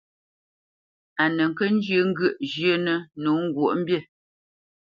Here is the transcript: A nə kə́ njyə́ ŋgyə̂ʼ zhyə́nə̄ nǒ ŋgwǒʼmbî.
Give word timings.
A 1.21 1.25
nə 1.35 1.43
kə́ 1.57 1.67
njyə́ 1.75 2.01
ŋgyə̂ʼ 2.09 2.35
zhyə́nə̄ 2.51 2.95
nǒ 3.23 3.31
ŋgwǒʼmbî. 3.43 3.97